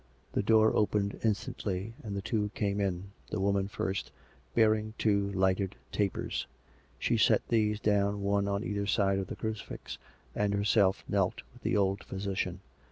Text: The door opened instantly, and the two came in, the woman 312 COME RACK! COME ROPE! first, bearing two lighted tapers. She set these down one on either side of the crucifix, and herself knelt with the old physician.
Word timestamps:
The 0.31 0.41
door 0.41 0.75
opened 0.75 1.19
instantly, 1.23 1.93
and 2.01 2.15
the 2.15 2.23
two 2.23 2.49
came 2.55 2.81
in, 2.81 3.11
the 3.29 3.39
woman 3.39 3.67
312 3.67 4.09
COME 4.09 4.13
RACK! 4.15 4.15
COME 4.15 4.15
ROPE! 4.15 4.45
first, 4.47 4.55
bearing 4.55 4.93
two 4.97 5.37
lighted 5.39 5.75
tapers. 5.91 6.47
She 6.97 7.17
set 7.17 7.47
these 7.49 7.79
down 7.79 8.23
one 8.23 8.47
on 8.47 8.63
either 8.63 8.87
side 8.87 9.19
of 9.19 9.27
the 9.27 9.35
crucifix, 9.35 9.99
and 10.35 10.55
herself 10.55 11.03
knelt 11.07 11.43
with 11.53 11.61
the 11.61 11.77
old 11.77 12.03
physician. 12.03 12.61